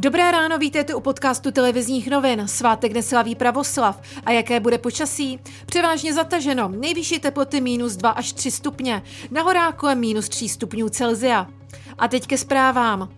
[0.00, 2.48] Dobré ráno, vítejte u podcastu televizních novin.
[2.48, 4.00] Svátek neslaví pravoslav.
[4.24, 5.40] A jaké bude počasí?
[5.66, 6.68] Převážně zataženo.
[6.68, 9.02] Nejvyšší teploty minus 2 až 3 stupně.
[9.30, 11.46] Na horách kolem minus 3 stupňů Celzia.
[11.98, 13.08] A teď ke zprávám.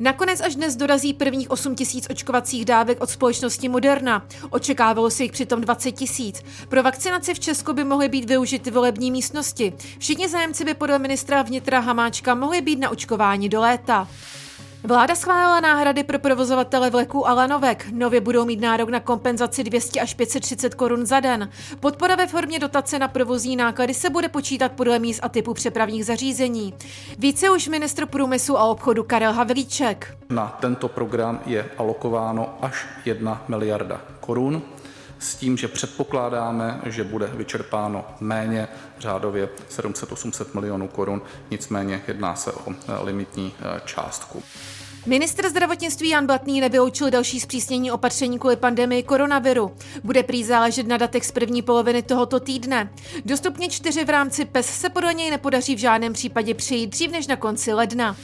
[0.00, 4.26] Nakonec až dnes dorazí prvních 8 tisíc očkovacích dávek od společnosti Moderna.
[4.50, 6.42] Očekávalo se jich přitom 20 tisíc.
[6.68, 9.72] Pro vakcinaci v Česku by mohly být využity volební místnosti.
[9.98, 14.08] Všichni zájemci by podle ministra vnitra Hamáčka mohli být na očkování do léta.
[14.86, 17.86] Vláda schválila náhrady pro provozovatele vleků a lanovek.
[17.92, 21.50] Nově budou mít nárok na kompenzaci 200 až 530 korun za den.
[21.80, 26.06] Podpora ve formě dotace na provozní náklady se bude počítat podle míst a typu přepravních
[26.06, 26.74] zařízení.
[27.18, 30.16] Více už ministr průmyslu a obchodu Karel Havlíček.
[30.30, 34.62] Na tento program je alokováno až 1 miliarda korun
[35.18, 42.52] s tím, že předpokládáme, že bude vyčerpáno méně, řádově 700-800 milionů korun, nicméně jedná se
[42.52, 44.42] o limitní eh, částku.
[45.06, 49.76] Ministr zdravotnictví Jan Blatný nevyloučil další zpřísnění opatření kvůli pandemii koronaviru.
[50.04, 52.92] Bude prý záležet na datech z první poloviny tohoto týdne.
[53.24, 57.26] Dostupně čtyři v rámci PES se podle něj nepodaří v žádném případě přijít dřív než
[57.26, 58.16] na konci ledna.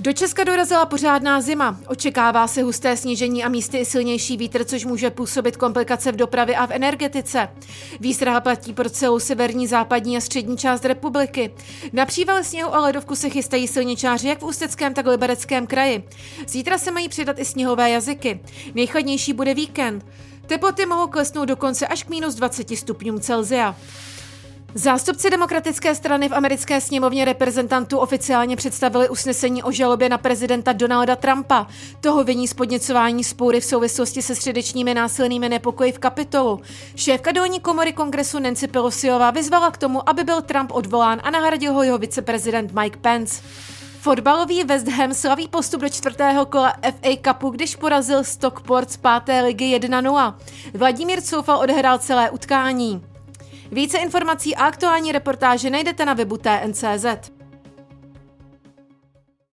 [0.00, 1.80] Do Česka dorazila pořádná zima.
[1.86, 6.56] Očekává se husté snížení a místy i silnější vítr, což může působit komplikace v dopravě
[6.56, 7.48] a v energetice.
[8.00, 11.54] Výstraha platí pro celou severní, západní a střední část republiky.
[11.92, 16.08] Na příval sněhu a ledovku se chystají silničáři jak v Ústeckém, tak v Libereckém kraji.
[16.46, 18.40] Zítra se mají přidat i sněhové jazyky.
[18.74, 20.06] Nejchladnější bude víkend.
[20.46, 23.76] Teploty mohou klesnout dokonce až k minus 20 stupňům Celzia.
[24.78, 31.16] Zástupci demokratické strany v americké sněmovně reprezentantů oficiálně představili usnesení o žalobě na prezidenta Donalda
[31.16, 31.66] Trumpa.
[32.00, 36.60] Toho viní z podněcování spoury v souvislosti se středečními násilnými nepokoji v kapitolu.
[36.96, 41.72] Šéfka dolní komory kongresu Nancy Pelosiová vyzvala k tomu, aby byl Trump odvolán a nahradil
[41.72, 43.42] ho jeho viceprezident Mike Pence.
[44.00, 49.40] Fotbalový West Ham slaví postup do čtvrtého kola FA Cupu, když porazil Stockport z páté
[49.40, 50.34] ligy 1-0.
[50.74, 53.17] Vladimír Coufal odehrál celé utkání.
[53.72, 57.37] Více informací a aktuální reportáže najdete na webu TNCZ.